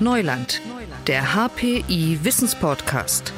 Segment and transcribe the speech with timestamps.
[0.00, 0.60] Neuland,
[1.06, 3.32] der HPI Wissenspodcast.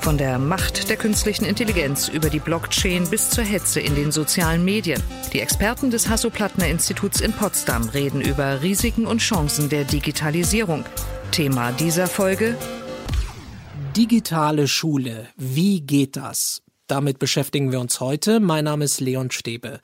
[0.00, 4.64] Von der Macht der künstlichen Intelligenz über die Blockchain bis zur Hetze in den sozialen
[4.64, 5.02] Medien.
[5.32, 10.84] Die Experten des Hasso-Plattner-Instituts in Potsdam reden über Risiken und Chancen der Digitalisierung.
[11.32, 12.56] Thema dieser Folge
[13.96, 15.26] Digitale Schule.
[15.36, 16.62] Wie geht das?
[16.86, 18.38] Damit beschäftigen wir uns heute.
[18.38, 19.80] Mein Name ist Leon Stäbe.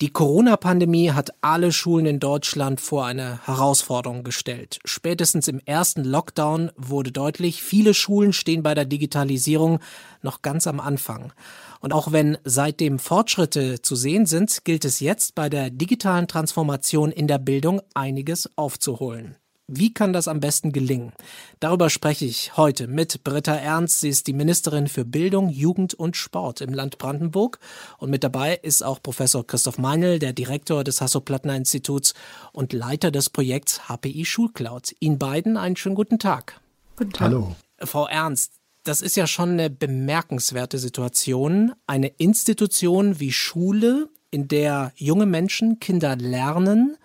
[0.00, 4.78] Die Corona-Pandemie hat alle Schulen in Deutschland vor eine Herausforderung gestellt.
[4.84, 9.80] Spätestens im ersten Lockdown wurde deutlich, viele Schulen stehen bei der Digitalisierung
[10.22, 11.32] noch ganz am Anfang.
[11.80, 17.10] Und auch wenn seitdem Fortschritte zu sehen sind, gilt es jetzt bei der digitalen Transformation
[17.10, 19.34] in der Bildung einiges aufzuholen.
[19.70, 21.12] Wie kann das am besten gelingen?
[21.60, 24.00] Darüber spreche ich heute mit Britta Ernst.
[24.00, 27.58] Sie ist die Ministerin für Bildung, Jugend und Sport im Land Brandenburg.
[27.98, 32.14] Und mit dabei ist auch Professor Christoph Meinl, der Direktor des Hasso-Plattner-Instituts
[32.52, 34.94] und Leiter des Projekts HPI Schulcloud.
[35.00, 36.62] Ihnen beiden einen schönen guten Tag.
[36.96, 37.26] Guten Tag.
[37.26, 37.54] Hallo.
[37.78, 41.74] Frau Ernst, das ist ja schon eine bemerkenswerte Situation.
[41.86, 46.96] Eine Institution wie Schule, in der junge Menschen, Kinder lernen,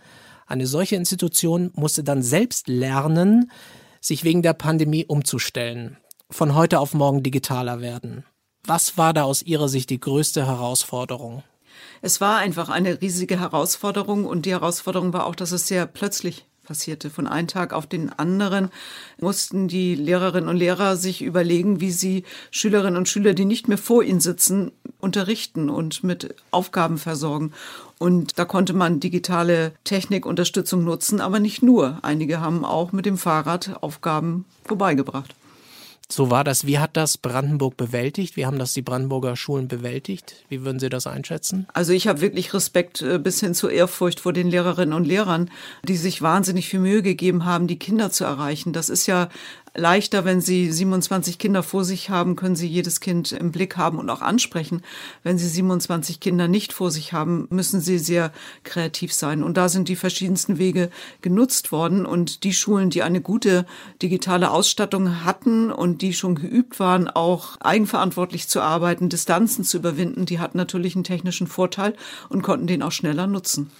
[0.53, 3.51] eine solche Institution musste dann selbst lernen,
[3.99, 5.97] sich wegen der Pandemie umzustellen,
[6.29, 8.23] von heute auf morgen digitaler werden.
[8.65, 11.43] Was war da aus Ihrer Sicht die größte Herausforderung?
[12.01, 16.45] Es war einfach eine riesige Herausforderung und die Herausforderung war auch, dass es sehr plötzlich
[16.63, 17.09] passierte.
[17.09, 18.69] Von einem Tag auf den anderen
[19.19, 23.77] mussten die Lehrerinnen und Lehrer sich überlegen, wie sie Schülerinnen und Schüler, die nicht mehr
[23.77, 27.53] vor ihnen sitzen, unterrichten und mit Aufgaben versorgen.
[27.99, 31.99] Und da konnte man digitale Technikunterstützung nutzen, aber nicht nur.
[32.01, 35.35] Einige haben auch mit dem Fahrrad Aufgaben vorbeigebracht.
[36.09, 36.67] So war das.
[36.67, 38.35] Wie hat das Brandenburg bewältigt?
[38.35, 40.35] Wie haben das die Brandenburger Schulen bewältigt?
[40.49, 41.67] Wie würden Sie das einschätzen?
[41.73, 45.49] Also ich habe wirklich Respekt äh, bis hin zu Ehrfurcht vor den Lehrerinnen und Lehrern,
[45.87, 48.73] die sich wahnsinnig viel Mühe gegeben haben, die Kinder zu erreichen.
[48.73, 49.29] Das ist ja
[49.75, 53.97] leichter, wenn Sie 27 Kinder vor sich haben, können Sie jedes Kind im Blick haben
[53.97, 54.81] und auch ansprechen.
[55.23, 58.31] Wenn Sie 27 Kinder nicht vor sich haben, müssen Sie sehr
[58.63, 59.43] kreativ sein.
[59.43, 60.89] Und da sind die verschiedensten Wege
[61.21, 62.05] genutzt worden.
[62.05, 63.65] Und die Schulen, die eine gute
[64.01, 70.25] digitale Ausstattung hatten und die schon geübt waren, auch eigenverantwortlich zu arbeiten, Distanzen zu überwinden,
[70.25, 71.95] die hatten natürlich einen technischen Vorteil
[72.29, 73.71] und konnten den auch schneller nutzen.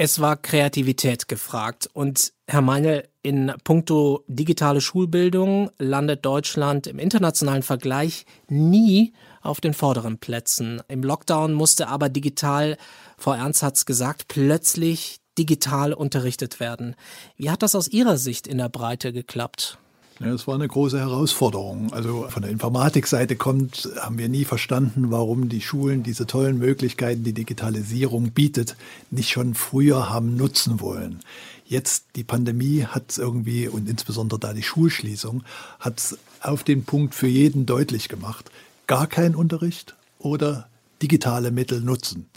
[0.00, 1.90] Es war Kreativität gefragt.
[1.92, 9.74] Und Herr Meinl, in puncto digitale Schulbildung landet Deutschland im internationalen Vergleich nie auf den
[9.74, 10.80] vorderen Plätzen.
[10.86, 12.76] Im Lockdown musste aber digital,
[13.16, 16.94] Frau Ernst hat es gesagt, plötzlich digital unterrichtet werden.
[17.36, 19.78] Wie hat das aus Ihrer Sicht in der Breite geklappt?
[20.20, 21.92] Ja, es war eine große Herausforderung.
[21.92, 27.22] Also von der Informatikseite kommt, haben wir nie verstanden, warum die Schulen diese tollen Möglichkeiten,
[27.22, 28.76] die Digitalisierung bietet,
[29.12, 31.20] nicht schon früher haben nutzen wollen.
[31.66, 35.44] Jetzt die Pandemie hat es irgendwie und insbesondere da die Schulschließung
[35.78, 38.50] hat es auf den Punkt für jeden deutlich gemacht.
[38.88, 40.68] Gar kein Unterricht oder
[41.02, 42.28] digitale Mittel nutzen.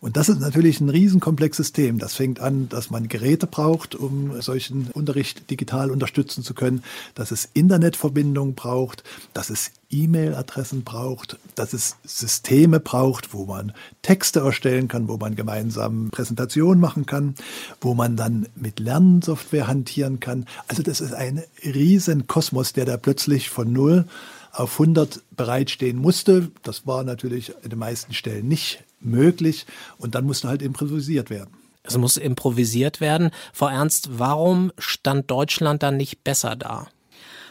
[0.00, 1.98] Und das ist natürlich ein riesenkomplexes Thema.
[1.98, 6.82] Das fängt an, dass man Geräte braucht, um solchen Unterricht digital unterstützen zu können,
[7.14, 9.04] dass es Internetverbindungen braucht,
[9.34, 13.72] dass es E-Mail-Adressen braucht, dass es Systeme braucht, wo man
[14.02, 17.34] Texte erstellen kann, wo man gemeinsam Präsentationen machen kann,
[17.80, 20.46] wo man dann mit Lernsoftware hantieren kann.
[20.66, 24.06] Also das ist ein riesen Kosmos, der da plötzlich von null
[24.56, 26.50] auf 100 bereitstehen musste.
[26.62, 29.66] Das war natürlich in den meisten Stellen nicht möglich
[29.98, 31.50] und dann musste halt improvisiert werden.
[31.82, 33.30] Es muss improvisiert werden.
[33.52, 36.88] Frau Ernst, warum stand Deutschland dann nicht besser da?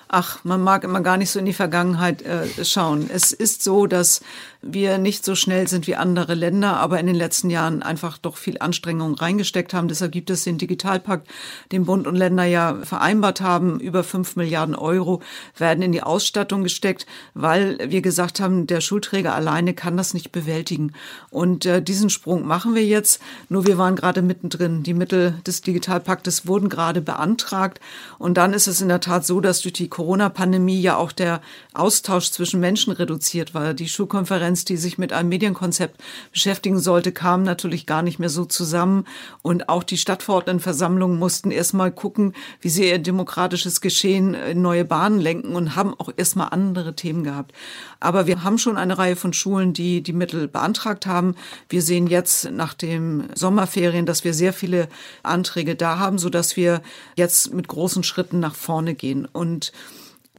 [0.08, 3.10] ach, man mag immer gar nicht so in die Vergangenheit äh, schauen.
[3.10, 4.22] Es ist so, dass
[4.68, 8.36] wir nicht so schnell sind wie andere Länder, aber in den letzten Jahren einfach doch
[8.36, 9.88] viel Anstrengung reingesteckt haben.
[9.88, 11.28] Deshalb gibt es den Digitalpakt,
[11.72, 13.80] den Bund und Länder ja vereinbart haben.
[13.80, 15.22] Über fünf Milliarden Euro
[15.56, 17.06] werden in die Ausstattung gesteckt,
[17.36, 20.94] weil wir gesagt haben, der Schulträger alleine kann das nicht bewältigen.
[21.30, 23.22] Und äh, diesen Sprung machen wir jetzt.
[23.50, 24.82] Nur wir waren gerade mittendrin.
[24.82, 27.80] Die Mittel des Digitalpaktes wurden gerade beantragt.
[28.18, 31.42] Und dann ist es in der Tat so, dass durch die Corona-Pandemie ja auch der
[31.74, 33.76] Austausch zwischen Menschen reduziert war.
[33.76, 38.46] Die Schulkonferenz, die sich mit einem Medienkonzept beschäftigen sollte, kam natürlich gar nicht mehr so
[38.46, 39.06] zusammen.
[39.42, 45.20] Und auch die Stadtverordnetenversammlungen mussten erstmal gucken, wie sie ihr demokratisches Geschehen in neue Bahnen
[45.20, 47.54] lenken und haben auch erstmal andere Themen gehabt.
[48.00, 51.36] Aber wir haben schon eine Reihe von Schulen, die die Mittel beantragt haben.
[51.68, 54.88] Wir sehen jetzt nach den Sommerferien, dass wir sehr viele
[55.24, 56.82] Anträge da haben, sodass wir
[57.16, 59.26] jetzt mit großen Schritten nach vorne gehen.
[59.26, 59.72] Und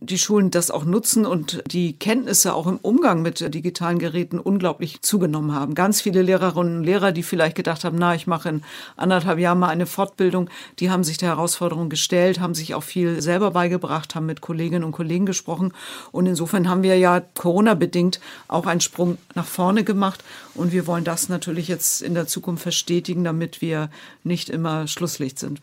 [0.00, 5.00] die Schulen das auch nutzen und die Kenntnisse auch im Umgang mit digitalen Geräten unglaublich
[5.02, 5.74] zugenommen haben.
[5.74, 8.62] Ganz viele Lehrerinnen und Lehrer, die vielleicht gedacht haben, na, ich mache in
[8.96, 13.22] anderthalb Jahren mal eine Fortbildung, die haben sich der Herausforderung gestellt, haben sich auch viel
[13.22, 15.72] selber beigebracht, haben mit Kolleginnen und Kollegen gesprochen.
[16.12, 20.22] Und insofern haben wir ja Corona-bedingt auch einen Sprung nach vorne gemacht.
[20.54, 23.90] Und wir wollen das natürlich jetzt in der Zukunft verstetigen, damit wir
[24.24, 25.60] nicht immer Schlusslicht sind.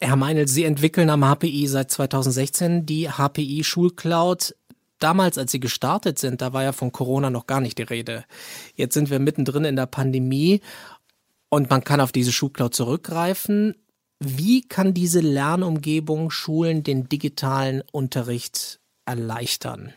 [0.00, 4.54] Herr Meinl, Sie entwickeln am HPI seit 2016 die HPI Schulcloud.
[4.98, 8.24] Damals, als Sie gestartet sind, da war ja von Corona noch gar nicht die Rede.
[8.74, 10.60] Jetzt sind wir mittendrin in der Pandemie
[11.48, 13.74] und man kann auf diese Schulcloud zurückgreifen.
[14.20, 19.94] Wie kann diese Lernumgebung Schulen den digitalen Unterricht erleichtern?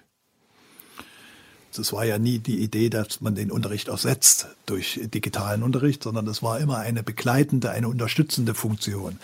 [1.77, 6.27] Es war ja nie die Idee, dass man den Unterricht ersetzt durch digitalen Unterricht, sondern
[6.27, 9.19] es war immer eine begleitende, eine unterstützende Funktion.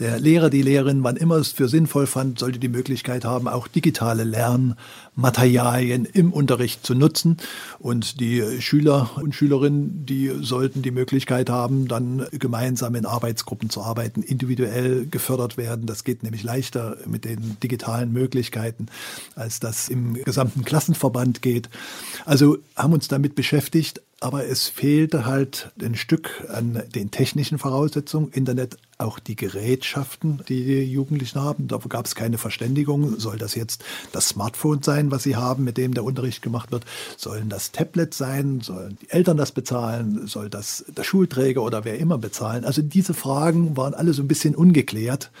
[0.00, 3.68] Der Lehrer, die Lehrerin, wann immer es für sinnvoll fand, sollte die Möglichkeit haben, auch
[3.68, 7.36] digitale Lernmaterialien im Unterricht zu nutzen.
[7.78, 13.82] Und die Schüler und Schülerinnen, die sollten die Möglichkeit haben, dann gemeinsam in Arbeitsgruppen zu
[13.82, 15.86] arbeiten, individuell gefördert werden.
[15.86, 18.86] Das geht nämlich leichter mit den digitalen Möglichkeiten,
[19.36, 21.68] als das im gesamten Klassenverband geht.
[22.24, 28.30] Also haben uns damit beschäftigt, aber es fehlte halt ein Stück an den technischen Voraussetzungen.
[28.32, 31.68] Internet, auch die Gerätschaften, die die Jugendlichen haben.
[31.68, 33.20] Da gab es keine Verständigung.
[33.20, 36.86] Soll das jetzt das Smartphone sein, was sie haben, mit dem der Unterricht gemacht wird?
[37.18, 38.62] Sollen das Tablet sein?
[38.62, 40.26] Sollen die Eltern das bezahlen?
[40.26, 42.64] Soll das der Schulträger oder wer immer bezahlen?
[42.64, 45.32] Also diese Fragen waren alle so ein bisschen ungeklärt.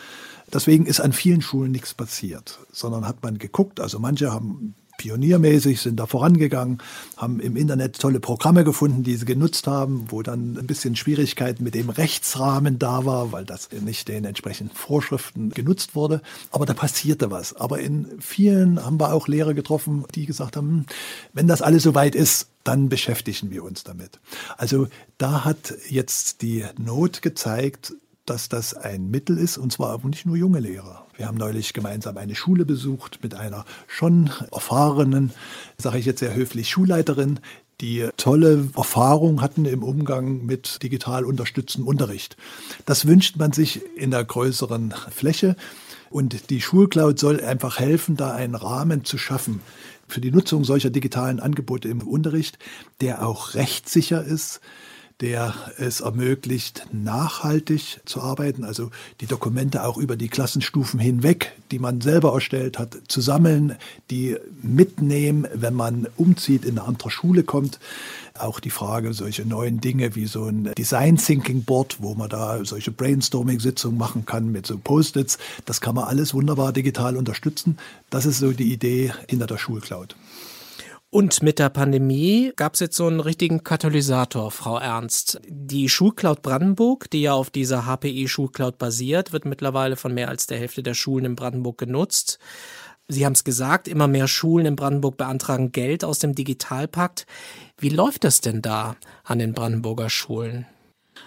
[0.52, 5.82] Deswegen ist an vielen Schulen nichts passiert, sondern hat man geguckt, also manche haben pioniermäßig,
[5.82, 6.78] sind da vorangegangen,
[7.18, 11.62] haben im Internet tolle Programme gefunden, die sie genutzt haben, wo dann ein bisschen Schwierigkeiten
[11.62, 16.22] mit dem Rechtsrahmen da war, weil das nicht den entsprechenden Vorschriften genutzt wurde.
[16.50, 17.54] Aber da passierte was.
[17.54, 20.86] Aber in vielen haben wir auch Lehrer getroffen, die gesagt haben, hm,
[21.34, 24.20] wenn das alles soweit ist, dann beschäftigen wir uns damit.
[24.56, 27.92] Also da hat jetzt die Not gezeigt,
[28.26, 31.06] dass das ein Mittel ist, und zwar aber nicht nur junge Lehrer.
[31.16, 35.32] Wir haben neulich gemeinsam eine Schule besucht mit einer schon erfahrenen,
[35.78, 37.40] sage ich jetzt sehr höflich, Schulleiterin,
[37.80, 42.36] die tolle Erfahrung hatten im Umgang mit digital unterstütztem Unterricht.
[42.86, 45.56] Das wünscht man sich in der größeren Fläche.
[46.10, 49.60] Und die Schulcloud soll einfach helfen, da einen Rahmen zu schaffen
[50.06, 52.58] für die Nutzung solcher digitalen Angebote im Unterricht,
[53.00, 54.60] der auch rechtssicher ist,
[55.20, 58.90] der es ermöglicht, nachhaltig zu arbeiten, also
[59.20, 63.76] die Dokumente auch über die Klassenstufen hinweg, die man selber erstellt hat, zu sammeln,
[64.10, 67.78] die mitnehmen, wenn man umzieht, in eine andere Schule kommt.
[68.36, 72.64] Auch die Frage, solche neuen Dinge wie so ein Design Thinking Board, wo man da
[72.64, 77.78] solche Brainstorming-Sitzungen machen kann mit so Post-its, das kann man alles wunderbar digital unterstützen.
[78.10, 80.16] Das ist so die Idee hinter der Schulcloud.
[81.14, 85.40] Und mit der Pandemie gab es jetzt so einen richtigen Katalysator, Frau Ernst.
[85.46, 90.48] Die Schulcloud Brandenburg, die ja auf dieser HPI Schulcloud basiert, wird mittlerweile von mehr als
[90.48, 92.40] der Hälfte der Schulen in Brandenburg genutzt.
[93.06, 97.26] Sie haben es gesagt, immer mehr Schulen in Brandenburg beantragen Geld aus dem Digitalpakt.
[97.78, 100.66] Wie läuft das denn da an den Brandenburger Schulen?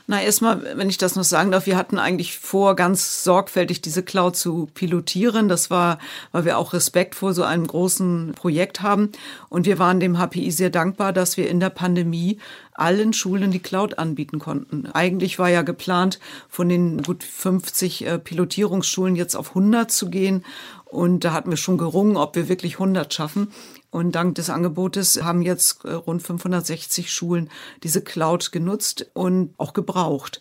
[0.10, 4.04] Na, erstmal, wenn ich das noch sagen darf, wir hatten eigentlich vor, ganz sorgfältig diese
[4.04, 5.50] Cloud zu pilotieren.
[5.50, 6.00] Das war,
[6.32, 9.12] weil wir auch Respekt vor so einem großen Projekt haben.
[9.50, 12.40] Und wir waren dem HPI sehr dankbar, dass wir in der Pandemie
[12.74, 14.86] allen Schulen die Cloud anbieten konnten.
[14.94, 20.46] Eigentlich war ja geplant, von den gut 50 äh, Pilotierungsschulen jetzt auf 100 zu gehen.
[20.86, 23.50] Und da hatten wir schon gerungen, ob wir wirklich 100 schaffen.
[23.98, 27.50] Und dank des Angebotes haben jetzt äh, rund 560 Schulen
[27.82, 30.40] diese Cloud genutzt und auch gebraucht.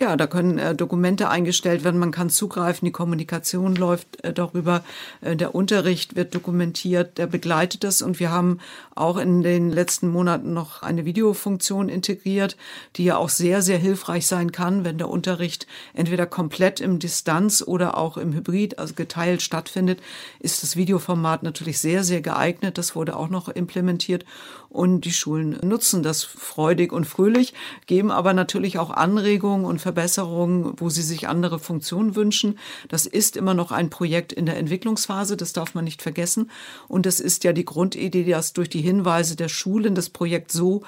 [0.00, 4.84] Ja, da können äh, Dokumente eingestellt werden, man kann zugreifen, die Kommunikation läuft äh, darüber,
[5.22, 8.60] äh, der Unterricht wird dokumentiert, der begleitet es und wir haben
[8.94, 12.56] auch in den letzten Monaten noch eine Videofunktion integriert,
[12.94, 17.60] die ja auch sehr, sehr hilfreich sein kann, wenn der Unterricht entweder komplett im Distanz
[17.66, 20.00] oder auch im Hybrid, also geteilt stattfindet,
[20.38, 22.78] ist das Videoformat natürlich sehr, sehr geeignet.
[22.78, 24.24] Das wurde auch noch implementiert
[24.70, 27.54] und die Schulen nutzen das freudig und fröhlich,
[27.86, 32.58] geben aber natürlich auch Anregungen und Verbesserungen, wo sie sich andere Funktionen wünschen.
[32.88, 36.50] Das ist immer noch ein Projekt in der Entwicklungsphase, das darf man nicht vergessen.
[36.86, 40.82] Und das ist ja die Grundidee, dass durch die Hinweise der Schulen das Projekt so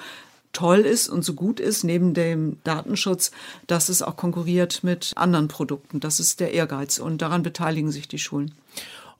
[0.53, 3.31] toll ist und so gut ist, neben dem Datenschutz,
[3.67, 5.99] dass es auch konkurriert mit anderen Produkten.
[5.99, 8.53] Das ist der Ehrgeiz und daran beteiligen sich die Schulen.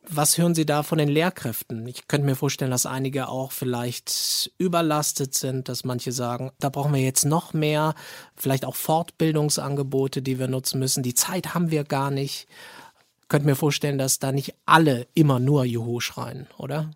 [0.10, 1.86] Was hören Sie da von den Lehrkräften?
[1.88, 6.94] Ich könnte mir vorstellen, dass einige auch vielleicht überlastet sind, dass manche sagen, da brauchen
[6.94, 7.94] wir jetzt noch mehr,
[8.36, 11.04] vielleicht auch Fortbildungsangebote, die wir nutzen müssen.
[11.04, 12.48] Die Zeit haben wir gar nicht.
[13.30, 16.92] könnte mir vorstellen, dass da nicht alle immer nur Juhu schreien, oder?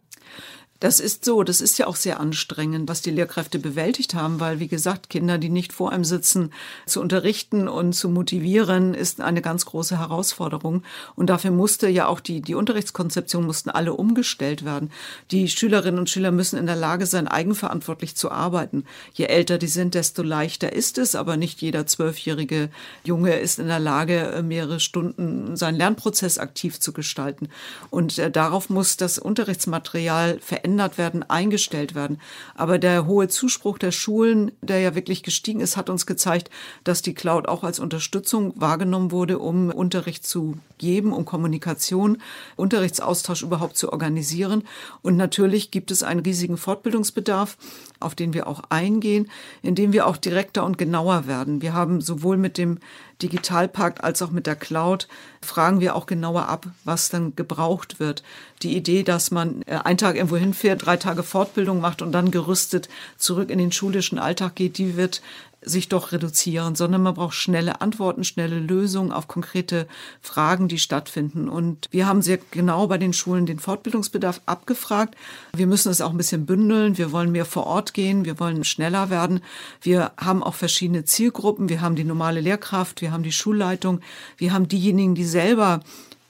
[0.81, 4.59] Das ist so, das ist ja auch sehr anstrengend, was die Lehrkräfte bewältigt haben, weil,
[4.59, 6.51] wie gesagt, Kinder, die nicht vor einem sitzen,
[6.85, 10.83] zu unterrichten und zu motivieren, ist eine ganz große Herausforderung.
[11.15, 14.91] Und dafür musste ja auch die, die Unterrichtskonzeption mussten alle umgestellt werden.
[15.31, 18.83] Die Schülerinnen und Schüler müssen in der Lage sein, eigenverantwortlich zu arbeiten.
[19.13, 22.69] Je älter die sind, desto leichter ist es, aber nicht jeder zwölfjährige
[23.05, 27.47] Junge ist in der Lage, mehrere Stunden seinen Lernprozess aktiv zu gestalten.
[27.89, 32.19] Und äh, darauf muss das Unterrichtsmaterial verändert verändert werden, eingestellt werden.
[32.55, 36.49] Aber der hohe Zuspruch der Schulen, der ja wirklich gestiegen ist, hat uns gezeigt,
[36.83, 42.17] dass die Cloud auch als Unterstützung wahrgenommen wurde, um Unterricht zu geben, um Kommunikation,
[42.55, 44.63] Unterrichtsaustausch überhaupt zu organisieren.
[45.03, 47.57] Und natürlich gibt es einen riesigen Fortbildungsbedarf,
[47.99, 49.29] auf den wir auch eingehen,
[49.61, 51.61] indem wir auch direkter und genauer werden.
[51.61, 52.79] Wir haben sowohl mit dem
[53.21, 55.07] Digitalpakt als auch mit der Cloud
[55.41, 58.23] fragen wir auch genauer ab, was dann gebraucht wird.
[58.61, 62.31] Die Idee, dass man äh, einen Tag irgendwo hinfährt, drei Tage Fortbildung macht und dann
[62.31, 65.21] gerüstet zurück in den schulischen Alltag geht, die wird
[65.65, 69.87] sich doch reduzieren, sondern man braucht schnelle Antworten, schnelle Lösungen auf konkrete
[70.21, 71.49] Fragen, die stattfinden.
[71.49, 75.15] Und wir haben sehr genau bei den Schulen den Fortbildungsbedarf abgefragt.
[75.55, 76.97] Wir müssen es auch ein bisschen bündeln.
[76.97, 78.25] Wir wollen mehr vor Ort gehen.
[78.25, 79.41] Wir wollen schneller werden.
[79.81, 81.69] Wir haben auch verschiedene Zielgruppen.
[81.69, 83.01] Wir haben die normale Lehrkraft.
[83.01, 84.01] Wir haben die Schulleitung.
[84.37, 85.81] Wir haben diejenigen, die selber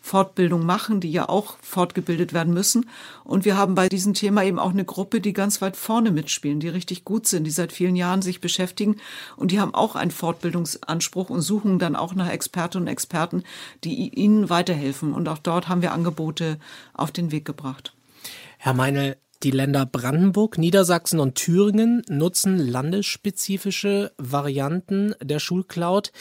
[0.06, 2.88] Fortbildung machen, die ja auch fortgebildet werden müssen.
[3.24, 6.60] Und wir haben bei diesem Thema eben auch eine Gruppe, die ganz weit vorne mitspielen,
[6.60, 8.98] die richtig gut sind, die seit vielen Jahren sich beschäftigen
[9.36, 13.44] und die haben auch einen Fortbildungsanspruch und suchen dann auch nach Expertinnen und Experten,
[13.84, 15.12] die ihnen weiterhelfen.
[15.12, 16.60] Und auch dort haben wir Angebote
[16.94, 17.96] auf den Weg gebracht.
[18.60, 26.12] Herr Meinl, die Länder Brandenburg, Niedersachsen und Thüringen nutzen landesspezifische Varianten der Schulcloud.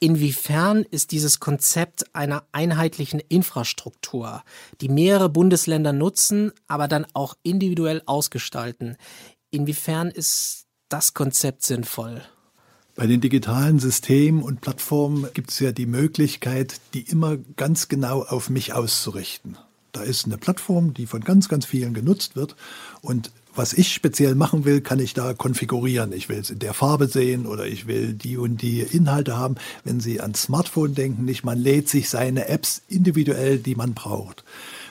[0.00, 4.42] Inwiefern ist dieses Konzept einer einheitlichen Infrastruktur,
[4.80, 8.96] die mehrere Bundesländer nutzen, aber dann auch individuell ausgestalten?
[9.52, 12.22] Inwiefern ist das Konzept sinnvoll?
[12.96, 18.24] Bei den digitalen Systemen und Plattformen gibt es ja die Möglichkeit, die immer ganz genau
[18.24, 19.56] auf mich auszurichten.
[19.94, 22.56] Da ist eine Plattform, die von ganz, ganz vielen genutzt wird.
[23.00, 26.12] Und was ich speziell machen will, kann ich da konfigurieren.
[26.12, 29.54] Ich will es in der Farbe sehen oder ich will die und die Inhalte haben.
[29.84, 34.42] Wenn Sie ans Smartphone denken, nicht, man lädt sich seine Apps individuell, die man braucht.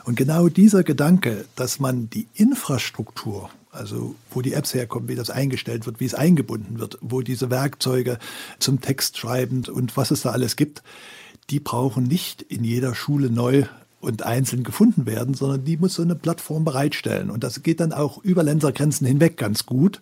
[0.06, 5.30] Und genau dieser Gedanke, dass man die Infrastruktur, also wo die Apps herkommen, wie das
[5.30, 8.20] eingestellt wird, wie es eingebunden wird, wo diese Werkzeuge
[8.58, 10.82] zum Text schreibend und was es da alles gibt,
[11.50, 13.66] die brauchen nicht in jeder Schule neu
[14.04, 17.30] und einzeln gefunden werden, sondern die muss so eine Plattform bereitstellen.
[17.30, 20.02] Und das geht dann auch über Ländergrenzen hinweg ganz gut.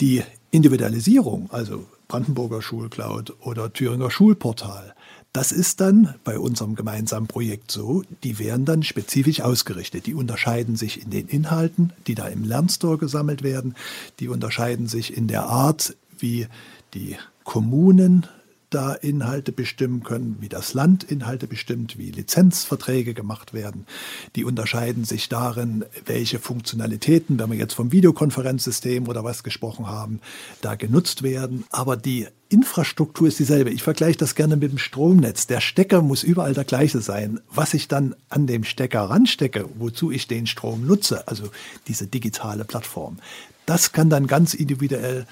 [0.00, 4.94] Die Individualisierung, also Brandenburger Schulcloud oder Thüringer Schulportal,
[5.32, 10.06] das ist dann bei unserem gemeinsamen Projekt so, die werden dann spezifisch ausgerichtet.
[10.06, 13.74] Die unterscheiden sich in den Inhalten, die da im Lernstore gesammelt werden.
[14.20, 16.46] Die unterscheiden sich in der Art, wie
[16.94, 18.28] die Kommunen
[18.70, 23.86] da Inhalte bestimmen können, wie das Land Inhalte bestimmt, wie Lizenzverträge gemacht werden.
[24.34, 30.20] Die unterscheiden sich darin, welche Funktionalitäten, wenn wir jetzt vom Videokonferenzsystem oder was gesprochen haben,
[30.60, 31.64] da genutzt werden.
[31.70, 33.70] Aber die Infrastruktur ist dieselbe.
[33.70, 35.46] Ich vergleiche das gerne mit dem Stromnetz.
[35.46, 37.40] Der Stecker muss überall der gleiche sein.
[37.50, 41.50] Was ich dann an dem Stecker ranstecke, wozu ich den Strom nutze, also
[41.88, 43.18] diese digitale Plattform,
[43.66, 45.26] das kann dann ganz individuell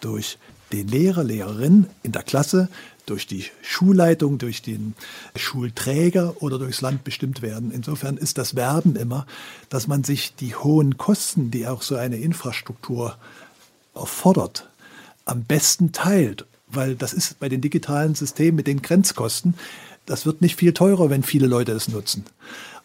[0.00, 0.38] durch
[0.72, 2.68] den Lehrer, Lehrerin in der Klasse
[3.06, 4.94] durch die Schulleitung, durch den
[5.34, 7.72] Schulträger oder durchs Land bestimmt werden.
[7.72, 9.26] Insofern ist das Werben immer,
[9.68, 13.16] dass man sich die hohen Kosten, die auch so eine Infrastruktur
[13.94, 14.68] erfordert,
[15.24, 16.46] am besten teilt.
[16.68, 19.54] Weil das ist bei den digitalen Systemen mit den Grenzkosten,
[20.10, 22.24] das wird nicht viel teurer, wenn viele Leute es nutzen.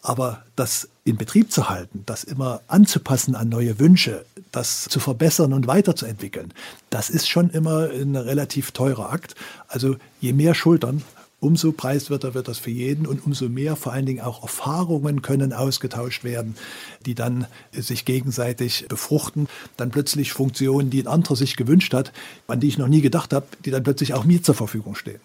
[0.04, 5.52] Aber das in Betrieb zu halten, das immer anzupassen an neue Wünsche, das zu verbessern
[5.52, 6.54] und weiterzuentwickeln,
[6.92, 9.34] das ist schon immer ein relativ teurer Akt.
[9.68, 11.02] Also je mehr Schultern,
[11.40, 15.52] umso preiswerter wird das für jeden und umso mehr vor allen Dingen auch Erfahrungen können
[15.52, 16.56] ausgetauscht werden,
[17.08, 19.48] die dann sich gegenseitig befruchten.
[19.78, 22.14] Dann plötzlich Funktionen, die ein anderer sich gewünscht hat,
[22.48, 25.20] an die ich noch nie gedacht habe, die dann plötzlich auch mir zur Verfügung stehen.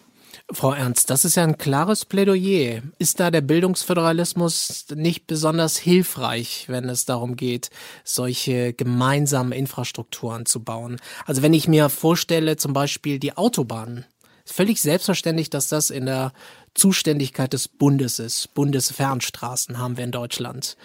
[0.53, 2.81] Frau Ernst, das ist ja ein klares Plädoyer.
[2.97, 7.69] Ist da der Bildungsföderalismus nicht besonders hilfreich, wenn es darum geht,
[8.03, 10.99] solche gemeinsamen Infrastrukturen zu bauen?
[11.25, 14.05] Also wenn ich mir vorstelle, zum Beispiel die Autobahnen,
[14.45, 16.33] völlig selbstverständlich, dass das in der
[16.73, 18.53] Zuständigkeit des Bundes ist.
[18.53, 20.75] Bundesfernstraßen haben wir in Deutschland.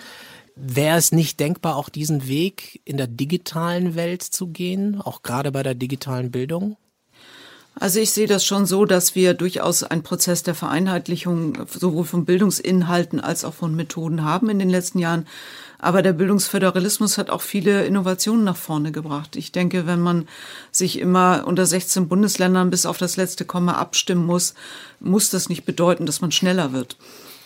[0.55, 5.53] Wäre es nicht denkbar, auch diesen Weg in der digitalen Welt zu gehen, auch gerade
[5.53, 6.77] bei der digitalen Bildung?
[7.79, 12.25] Also ich sehe das schon so, dass wir durchaus einen Prozess der Vereinheitlichung sowohl von
[12.25, 15.27] Bildungsinhalten als auch von Methoden haben in den letzten Jahren.
[15.79, 19.37] Aber der Bildungsföderalismus hat auch viele Innovationen nach vorne gebracht.
[19.37, 20.27] Ich denke, wenn man
[20.73, 24.55] sich immer unter 16 Bundesländern bis auf das letzte Komma abstimmen muss,
[24.99, 26.97] muss das nicht bedeuten, dass man schneller wird.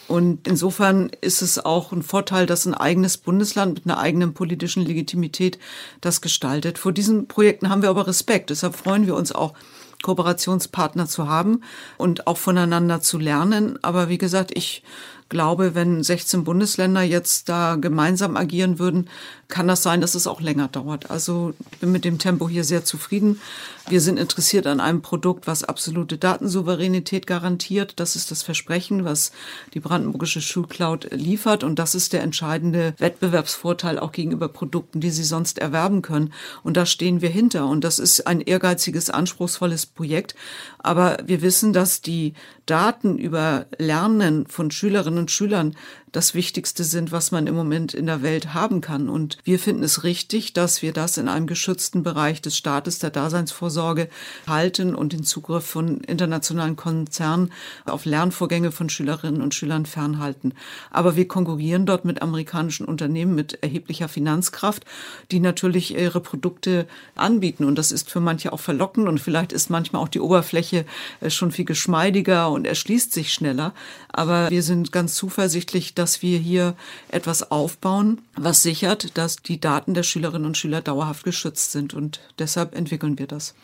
[0.06, 4.84] Und insofern ist es auch ein Vorteil, dass ein eigenes Bundesland mit einer eigenen politischen
[4.84, 5.58] Legitimität
[6.00, 6.78] das gestaltet.
[6.78, 8.50] Vor diesen Projekten haben wir aber Respekt.
[8.50, 9.54] Deshalb freuen wir uns auch,
[10.02, 11.62] Kooperationspartner zu haben
[11.99, 13.78] und auch voneinander zu lernen.
[13.83, 14.83] Aber wie gesagt, ich
[15.30, 19.08] glaube, wenn 16 Bundesländer jetzt da gemeinsam agieren würden,
[19.49, 21.10] kann das sein, dass es auch länger dauert.
[21.10, 23.40] Also bin mit dem Tempo hier sehr zufrieden.
[23.88, 27.94] Wir sind interessiert an einem Produkt, was absolute Datensouveränität garantiert.
[27.96, 29.32] Das ist das Versprechen, was
[29.75, 31.64] die Brandenburgische Schulcloud liefert.
[31.64, 36.32] Und das ist der entscheidende Wettbewerbsvorteil auch gegenüber Produkten, die Sie sonst erwerben können.
[36.62, 37.66] Und da stehen wir hinter.
[37.66, 40.34] Und das ist ein ehrgeiziges, anspruchsvolles Projekt.
[40.78, 42.34] Aber wir wissen, dass die
[42.70, 45.74] Daten über Lernen von Schülerinnen und Schülern
[46.12, 49.08] das Wichtigste sind, was man im Moment in der Welt haben kann.
[49.08, 53.10] Und wir finden es richtig, dass wir das in einem geschützten Bereich des Staates der
[53.10, 54.08] Daseinsvorsorge
[54.46, 57.52] halten und den Zugriff von internationalen Konzernen
[57.84, 60.54] auf Lernvorgänge von Schülerinnen und Schülern fernhalten.
[60.90, 64.84] Aber wir konkurrieren dort mit amerikanischen Unternehmen mit erheblicher Finanzkraft,
[65.30, 67.64] die natürlich ihre Produkte anbieten.
[67.64, 70.84] Und das ist für manche auch verlockend und vielleicht ist manchmal auch die Oberfläche
[71.20, 73.74] äh, schon viel geschmeidiger und erschließt sich schneller.
[74.08, 76.75] Aber wir sind ganz zuversichtlich, dass wir hier
[77.09, 81.92] etwas aufbauen, was sichert, dass die Daten der Schülerinnen und Schüler dauerhaft geschützt sind.
[81.92, 83.54] Und deshalb entwickeln wir das.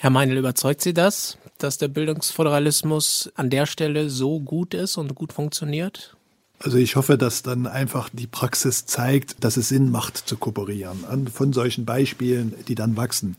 [0.00, 5.14] Herr Meinl, überzeugt Sie das, dass der Bildungsföderalismus an der Stelle so gut ist und
[5.14, 6.16] gut funktioniert?
[6.58, 11.28] Also ich hoffe, dass dann einfach die Praxis zeigt, dass es Sinn macht zu kooperieren.
[11.32, 13.36] Von solchen Beispielen, die dann wachsen.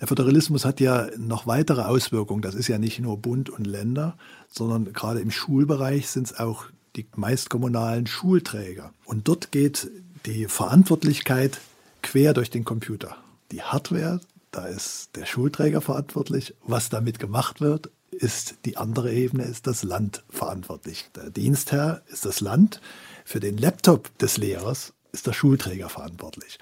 [0.00, 2.42] Der Föderalismus hat ja noch weitere Auswirkungen.
[2.42, 4.16] Das ist ja nicht nur Bund und Länder,
[4.48, 6.64] sondern gerade im Schulbereich sind es auch
[6.96, 8.92] die meist kommunalen Schulträger.
[9.04, 9.90] Und dort geht
[10.26, 11.60] die Verantwortlichkeit
[12.02, 13.16] quer durch den Computer.
[13.50, 14.20] Die Hardware,
[14.50, 16.54] da ist der Schulträger verantwortlich.
[16.64, 21.06] Was damit gemacht wird, ist die andere Ebene, ist das Land verantwortlich.
[21.16, 22.80] Der Dienstherr ist das Land.
[23.24, 26.58] Für den Laptop des Lehrers ist der Schulträger verantwortlich.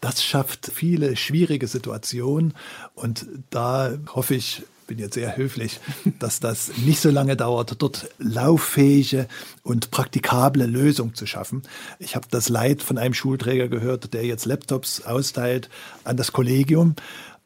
[0.00, 2.54] Das schafft viele schwierige Situationen
[2.94, 5.80] und da hoffe ich, bin jetzt sehr höflich,
[6.18, 9.28] dass das nicht so lange dauert, dort lauffähige
[9.62, 11.62] und praktikable Lösungen zu schaffen.
[11.98, 15.68] Ich habe das Leid von einem Schulträger gehört, der jetzt Laptops austeilt
[16.04, 16.94] an das Kollegium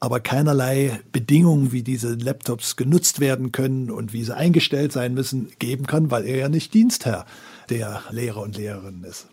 [0.02, 5.52] aber keinerlei Bedingungen, wie diese Laptops genutzt werden können und wie sie eingestellt sein müssen,
[5.58, 7.26] geben kann, weil er ja nicht Dienstherr
[7.68, 9.28] der Lehrer und Lehrerinnen ist.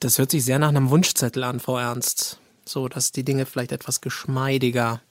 [0.00, 2.40] Das hört sich sehr nach einem Wunschzettel an, Frau Ernst.
[2.64, 5.02] So, dass die Dinge vielleicht etwas geschmeidiger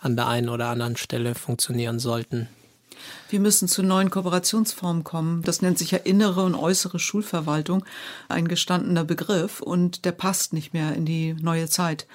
[0.00, 2.48] an der einen oder anderen Stelle funktionieren sollten.
[3.28, 5.42] Wir müssen zu neuen Kooperationsformen kommen.
[5.42, 7.84] Das nennt sich ja innere und äußere Schulverwaltung,
[8.28, 12.06] ein gestandener Begriff und der passt nicht mehr in die neue Zeit.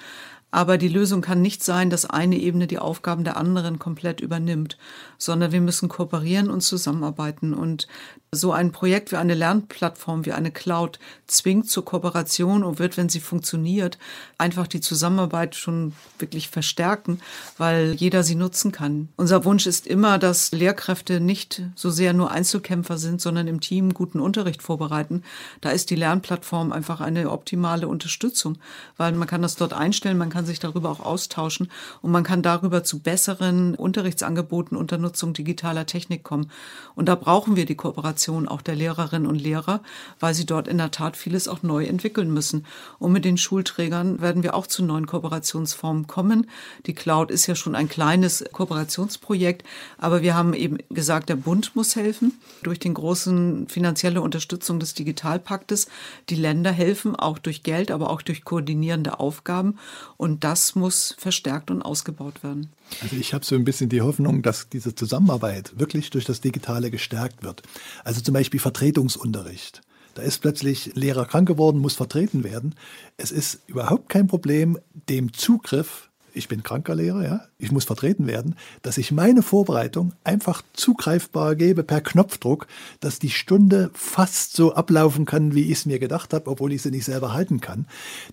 [0.50, 4.78] Aber die Lösung kann nicht sein, dass eine Ebene die Aufgaben der anderen komplett übernimmt,
[5.18, 7.52] sondern wir müssen kooperieren und zusammenarbeiten.
[7.52, 7.88] Und
[8.32, 13.08] so ein Projekt wie eine Lernplattform, wie eine Cloud zwingt zur Kooperation und wird, wenn
[13.08, 13.98] sie funktioniert,
[14.38, 17.20] einfach die Zusammenarbeit schon wirklich verstärken,
[17.58, 19.08] weil jeder sie nutzen kann.
[19.16, 23.94] Unser Wunsch ist immer, dass Lehrkräfte nicht so sehr nur Einzelkämpfer sind, sondern im Team
[23.94, 25.22] guten Unterricht vorbereiten.
[25.60, 28.58] Da ist die Lernplattform einfach eine optimale Unterstützung,
[28.96, 31.70] weil man kann das dort einstellen, man kann sich darüber auch austauschen
[32.02, 36.50] und man kann darüber zu besseren Unterrichtsangeboten unter Nutzung digitaler Technik kommen.
[36.94, 39.80] Und da brauchen wir die Kooperation auch der Lehrerinnen und Lehrer,
[40.20, 42.66] weil sie dort in der Tat vieles auch neu entwickeln müssen.
[42.98, 46.48] Und mit den Schulträgern werden wir auch zu neuen Kooperationsformen kommen.
[46.86, 49.64] Die Cloud ist ja schon ein kleines Kooperationsprojekt,
[49.98, 54.94] aber wir haben eben gesagt, der Bund muss helfen durch den großen finanzielle Unterstützung des
[54.94, 55.86] Digitalpaktes.
[56.28, 59.78] Die Länder helfen auch durch Geld, aber auch durch koordinierende Aufgaben.
[60.16, 62.72] Und das muss verstärkt und ausgebaut werden.
[63.02, 66.90] Also ich habe so ein bisschen die Hoffnung, dass diese Zusammenarbeit wirklich durch das Digitale
[66.90, 67.62] gestärkt wird.
[68.04, 69.82] Also zum Beispiel Vertretungsunterricht.
[70.14, 72.74] Da ist plötzlich Lehrer krank geworden, muss vertreten werden.
[73.16, 78.26] Es ist überhaupt kein Problem, dem Zugriff ich bin kranker Lehrer, ja, ich muss vertreten
[78.26, 82.66] werden, dass ich meine Vorbereitung einfach zugreifbar gebe per Knopfdruck,
[83.00, 86.82] dass die Stunde fast so ablaufen kann, wie ich es mir gedacht habe, obwohl ich
[86.82, 87.86] sie nicht selber halten kann,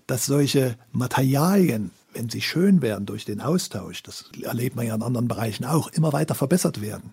[0.06, 5.02] dass solche Materialien wenn sie schön werden durch den Austausch, das erlebt man ja in
[5.02, 7.12] anderen Bereichen auch, immer weiter verbessert werden.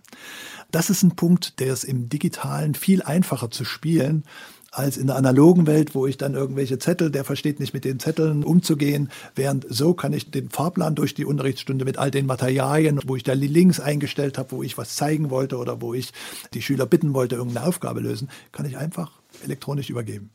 [0.70, 4.24] Das ist ein Punkt, der ist im digitalen viel einfacher zu spielen
[4.72, 8.00] als in der analogen Welt, wo ich dann irgendwelche Zettel, der versteht nicht mit den
[8.00, 13.00] Zetteln umzugehen, während so kann ich den Fahrplan durch die Unterrichtsstunde mit all den Materialien,
[13.06, 16.14] wo ich da Links eingestellt habe, wo ich was zeigen wollte oder wo ich
[16.54, 19.12] die Schüler bitten wollte, irgendeine Aufgabe lösen, kann ich einfach
[19.44, 20.30] elektronisch übergeben.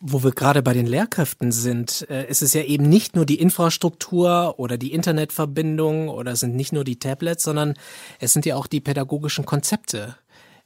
[0.00, 3.40] Wo wir gerade bei den Lehrkräften sind, äh, ist es ja eben nicht nur die
[3.40, 7.74] Infrastruktur oder die Internetverbindung oder sind nicht nur die Tablets, sondern
[8.20, 10.14] es sind ja auch die pädagogischen Konzepte.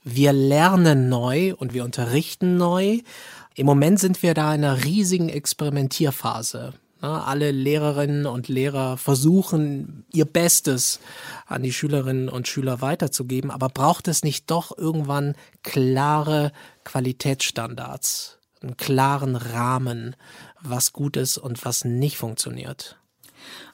[0.04, 3.00] Wir lernen neu und wir unterrichten neu.
[3.54, 6.74] Im Moment sind wir da in einer riesigen Experimentierphase.
[7.00, 11.00] Alle Lehrerinnen und Lehrer versuchen ihr Bestes
[11.46, 15.34] an die Schülerinnen und Schüler weiterzugeben, aber braucht es nicht doch irgendwann
[15.64, 16.52] klare
[16.84, 18.38] Qualitätsstandards?
[18.62, 20.16] einen klaren Rahmen,
[20.60, 22.98] was gut ist und was nicht funktioniert?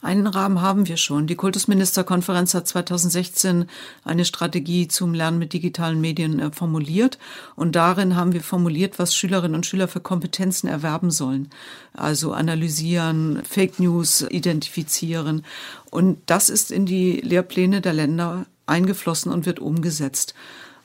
[0.00, 1.26] Einen Rahmen haben wir schon.
[1.26, 3.66] Die Kultusministerkonferenz hat 2016
[4.04, 7.18] eine Strategie zum Lernen mit digitalen Medien äh, formuliert.
[7.56, 11.50] Und darin haben wir formuliert, was Schülerinnen und Schüler für Kompetenzen erwerben sollen.
[11.94, 15.44] Also analysieren, Fake News identifizieren.
[15.90, 20.34] Und das ist in die Lehrpläne der Länder eingeflossen und wird umgesetzt.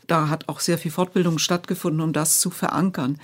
[0.08, 3.20] Da hat auch sehr viel Fortbildung stattgefunden, um das zu verankern.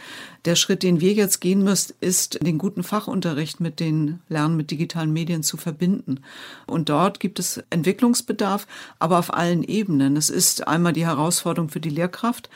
[0.45, 4.71] Der Schritt, den wir jetzt gehen müssen, ist, den guten Fachunterricht mit den Lernen mit
[4.71, 6.21] digitalen Medien zu verbinden.
[6.65, 8.67] Und dort gibt es Entwicklungsbedarf,
[8.99, 10.15] aber auf allen Ebenen.
[10.15, 12.49] Es ist einmal die Herausforderung für die Lehrkraft.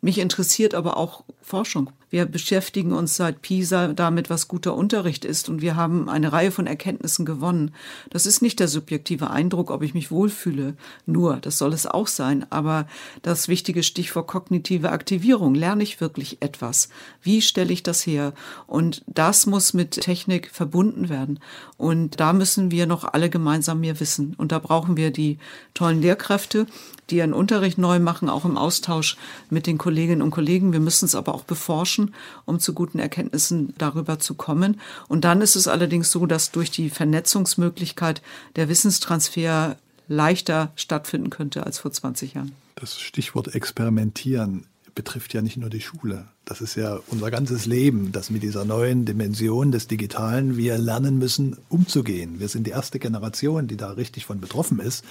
[0.00, 1.90] Mich interessiert aber auch Forschung.
[2.10, 6.50] Wir beschäftigen uns seit PISA damit, was guter Unterricht ist und wir haben eine Reihe
[6.50, 7.72] von Erkenntnissen gewonnen.
[8.10, 10.74] Das ist nicht der subjektive Eindruck, ob ich mich wohlfühle.
[11.06, 12.44] Nur, das soll es auch sein.
[12.50, 12.88] Aber
[13.22, 15.54] das wichtige Stichwort kognitive Aktivierung.
[15.54, 16.88] Lerne ich wirklich etwas?
[17.22, 18.32] Wie stelle ich das her?
[18.66, 21.38] Und das muss mit Technik verbunden werden.
[21.76, 24.34] Und da müssen wir noch alle gemeinsam mehr wissen.
[24.36, 25.38] Und da brauchen wir die
[25.74, 26.66] tollen Lehrkräfte,
[27.10, 29.16] die ihren Unterricht neu machen, auch im Austausch
[29.50, 30.72] mit den Kolleginnen und Kollegen.
[30.72, 31.99] Wir müssen es aber auch beforschen,
[32.44, 34.80] um zu guten Erkenntnissen darüber zu kommen.
[35.08, 38.22] Und dann ist es allerdings so, dass durch die Vernetzungsmöglichkeit
[38.56, 39.76] der Wissenstransfer
[40.08, 42.52] leichter stattfinden könnte als vor 20 Jahren.
[42.74, 46.28] Das Stichwort Experimentieren betrifft ja nicht nur die Schule.
[46.50, 51.16] Das ist ja unser ganzes Leben, dass mit dieser neuen Dimension des Digitalen wir lernen
[51.16, 52.40] müssen, umzugehen.
[52.40, 55.04] Wir sind die erste Generation, die da richtig von betroffen ist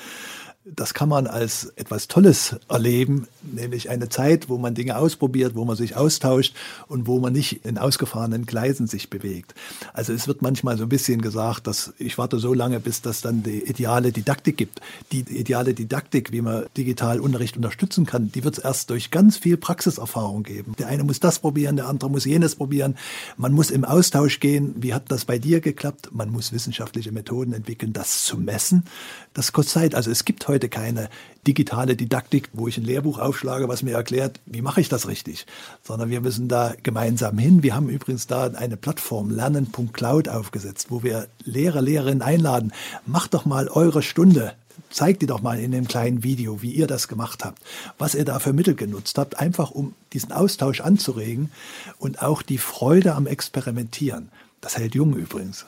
[0.76, 5.66] das kann man als etwas Tolles erleben, nämlich eine Zeit, wo man Dinge ausprobiert, wo
[5.66, 6.54] man sich austauscht
[6.88, 9.56] und wo man nicht in ausgefahrenen Gleisen sich bewegt.
[9.94, 13.22] Also es wird manchmal so ein bisschen gesagt, dass ich warte so lange, bis das
[13.22, 14.82] dann die ideale Didaktik gibt.
[15.12, 19.38] Die ideale Didaktik, wie man digital Unterricht unterstützen kann, die wird es erst durch ganz
[19.38, 20.74] viel Praxiserfahrung geben.
[20.78, 22.96] Der eine muss das probieren, der andere muss jenes probieren.
[23.38, 24.74] Man muss im Austausch gehen.
[24.78, 26.10] Wie hat das bei dir geklappt?
[26.12, 28.86] Man muss wissenschaftliche Methoden entwickeln, das zu messen.
[29.34, 29.96] Das kostet Zeit.
[29.96, 31.10] Also es gibt heute keine
[31.46, 35.46] digitale Didaktik, wo ich ein Lehrbuch aufschlage, was mir erklärt, wie mache ich das richtig,
[35.84, 37.64] sondern wir müssen da gemeinsam hin.
[37.64, 42.74] Wir haben übrigens da eine Plattform lernen.cloud aufgesetzt, wo wir Lehrer, Lehrerinnen einladen.
[43.06, 44.54] Macht doch mal eure Stunde
[44.90, 47.62] zeigt die doch mal in dem kleinen Video, wie ihr das gemacht habt,
[47.98, 51.52] was ihr da für Mittel genutzt habt, einfach um diesen Austausch anzuregen
[51.98, 54.30] und auch die Freude am Experimentieren.
[54.62, 55.66] Das hält jung übrigens.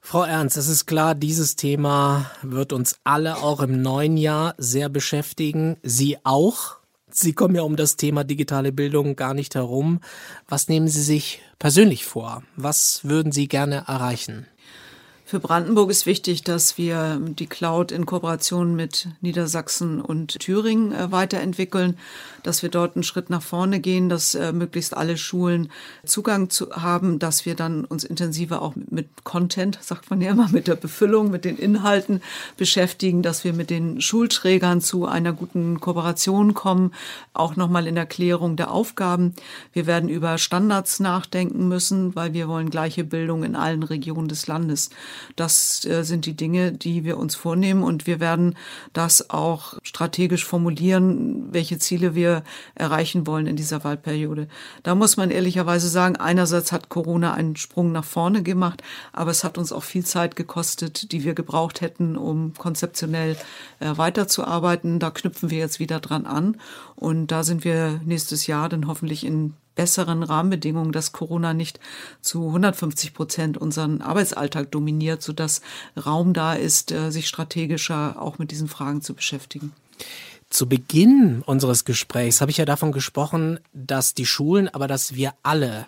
[0.00, 4.88] Frau Ernst, es ist klar, dieses Thema wird uns alle auch im neuen Jahr sehr
[4.88, 5.76] beschäftigen.
[5.82, 6.78] Sie auch.
[7.12, 10.00] Sie kommen ja um das Thema digitale Bildung gar nicht herum.
[10.48, 12.42] Was nehmen Sie sich persönlich vor?
[12.56, 14.46] Was würden Sie gerne erreichen?
[15.30, 21.12] Für Brandenburg ist wichtig, dass wir die Cloud in Kooperation mit Niedersachsen und Thüringen äh,
[21.12, 21.96] weiterentwickeln,
[22.42, 25.70] dass wir dort einen Schritt nach vorne gehen, dass äh, möglichst alle Schulen
[26.04, 30.48] Zugang zu haben, dass wir dann uns intensiver auch mit Content, sagt man ja immer,
[30.50, 32.22] mit der Befüllung, mit den Inhalten
[32.56, 36.92] beschäftigen, dass wir mit den Schulträgern zu einer guten Kooperation kommen,
[37.34, 39.34] auch nochmal in der Klärung der Aufgaben.
[39.72, 44.46] Wir werden über Standards nachdenken müssen, weil wir wollen gleiche Bildung in allen Regionen des
[44.46, 44.90] Landes.
[45.36, 48.56] Das äh, sind die Dinge, die wir uns vornehmen und wir werden
[48.92, 52.29] das auch strategisch formulieren, welche Ziele wir
[52.74, 54.48] erreichen wollen in dieser Wahlperiode.
[54.82, 59.44] Da muss man ehrlicherweise sagen, einerseits hat Corona einen Sprung nach vorne gemacht, aber es
[59.44, 63.36] hat uns auch viel Zeit gekostet, die wir gebraucht hätten, um konzeptionell
[63.80, 64.98] äh, weiterzuarbeiten.
[64.98, 66.56] Da knüpfen wir jetzt wieder dran an
[66.96, 71.80] und da sind wir nächstes Jahr dann hoffentlich in besseren Rahmenbedingungen, dass Corona nicht
[72.20, 75.62] zu 150 Prozent unseren Arbeitsalltag dominiert, sodass
[75.96, 79.72] Raum da ist, äh, sich strategischer auch mit diesen Fragen zu beschäftigen.
[80.50, 85.32] Zu Beginn unseres Gesprächs habe ich ja davon gesprochen, dass die Schulen, aber dass wir
[85.44, 85.86] alle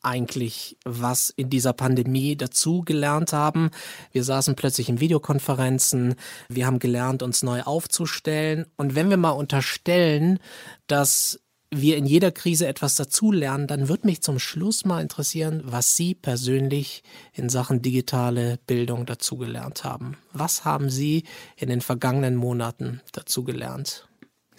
[0.00, 3.70] eigentlich was in dieser Pandemie dazu gelernt haben.
[4.12, 6.14] Wir saßen plötzlich in Videokonferenzen,
[6.48, 8.66] wir haben gelernt, uns neu aufzustellen.
[8.76, 10.38] Und wenn wir mal unterstellen,
[10.86, 15.96] dass wir in jeder Krise etwas dazulernen, dann wird mich zum Schluss mal interessieren, was
[15.96, 17.02] Sie persönlich
[17.32, 20.16] in Sachen digitale Bildung dazugelernt haben.
[20.32, 21.24] Was haben Sie
[21.56, 24.09] in den vergangenen Monaten dazugelernt?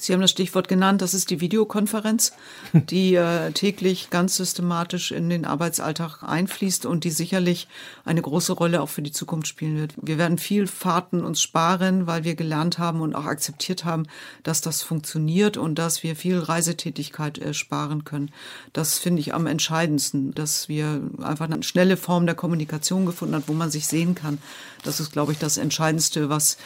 [0.01, 2.33] Sie haben das Stichwort genannt, das ist die Videokonferenz,
[2.73, 7.67] die äh, täglich ganz systematisch in den Arbeitsalltag einfließt und die sicherlich
[8.03, 9.93] eine große Rolle auch für die Zukunft spielen wird.
[10.01, 14.07] Wir werden viel Fahrten uns sparen, weil wir gelernt haben und auch akzeptiert haben,
[14.41, 18.31] dass das funktioniert und dass wir viel Reisetätigkeit äh, sparen können.
[18.73, 23.43] Das finde ich am entscheidendsten, dass wir einfach eine schnelle Form der Kommunikation gefunden haben,
[23.45, 24.39] wo man sich sehen kann.
[24.83, 26.57] Das ist, glaube ich, das Entscheidendste, was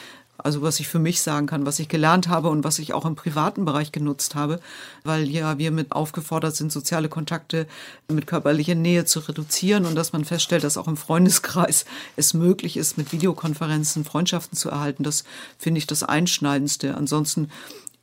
[0.45, 3.05] also was ich für mich sagen kann, was ich gelernt habe und was ich auch
[3.05, 4.59] im privaten Bereich genutzt habe,
[5.03, 7.65] weil ja wir mit aufgefordert sind, soziale Kontakte
[8.07, 12.77] mit körperlicher Nähe zu reduzieren und dass man feststellt, dass auch im Freundeskreis es möglich
[12.77, 15.01] ist, mit Videokonferenzen Freundschaften zu erhalten.
[15.01, 15.23] Das
[15.57, 16.95] finde ich das Einschneidendste.
[16.95, 17.49] Ansonsten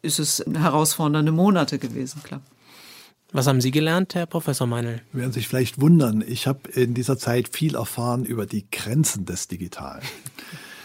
[0.02, 2.40] ist es herausfordernde Monate gewesen, klar.
[3.31, 5.00] Was haben Sie gelernt, Herr Professor Meinl?
[5.12, 9.26] Sie werden sich vielleicht wundern, ich habe in dieser Zeit viel erfahren über die Grenzen
[9.26, 10.02] des Digitalen.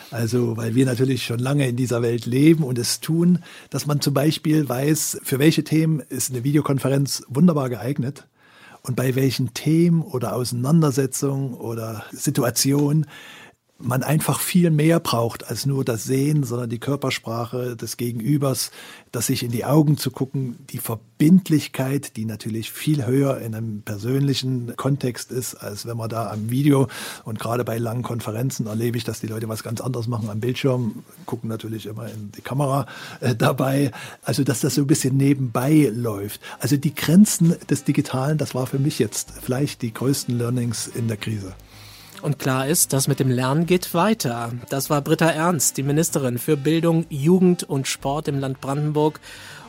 [0.09, 3.39] Also, weil wir natürlich schon lange in dieser Welt leben und es tun,
[3.69, 8.25] dass man zum Beispiel weiß, für welche Themen ist eine Videokonferenz wunderbar geeignet
[8.83, 13.05] und bei welchen Themen oder Auseinandersetzungen oder Situationen
[13.79, 18.71] man einfach viel mehr braucht als nur das Sehen, sondern die Körpersprache des Gegenübers,
[19.11, 23.81] das sich in die Augen zu gucken, die Verbindlichkeit, die natürlich viel höher in einem
[23.83, 26.87] persönlichen Kontext ist, als wenn man da am Video
[27.23, 30.39] und gerade bei langen Konferenzen erlebe ich, dass die Leute was ganz anderes machen am
[30.39, 32.87] Bildschirm, gucken natürlich immer in die Kamera
[33.19, 33.91] äh, dabei,
[34.23, 36.41] also dass das so ein bisschen nebenbei läuft.
[36.59, 41.07] Also die Grenzen des Digitalen, das war für mich jetzt vielleicht die größten Learnings in
[41.07, 41.53] der Krise.
[42.21, 44.51] Und klar ist, das mit dem Lernen geht weiter.
[44.69, 49.19] Das war Britta Ernst, die Ministerin für Bildung, Jugend und Sport im Land Brandenburg.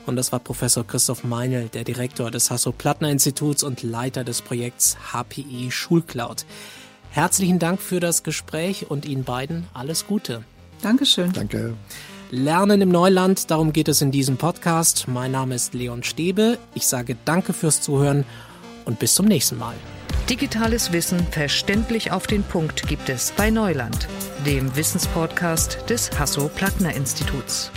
[0.06, 5.70] Und das war Professor Christoph Meinl, der Direktor des Hasso-Plattner-Instituts und Leiter des Projekts HPI
[5.70, 6.46] Schulcloud.
[7.10, 10.44] Herzlichen Dank für das Gespräch und Ihnen beiden alles Gute.
[10.80, 11.32] Dankeschön.
[11.32, 11.74] Danke.
[12.30, 15.06] Lernen im Neuland, darum geht es in diesem Podcast.
[15.08, 16.58] Mein Name ist Leon Stäbe.
[16.74, 18.24] Ich sage Danke fürs Zuhören
[18.88, 19.74] und bis zum nächsten Mal.
[20.28, 24.08] Digitales Wissen verständlich auf den Punkt gibt es bei Neuland,
[24.44, 27.70] dem Wissenspodcast des Hasso-Plattner-Instituts.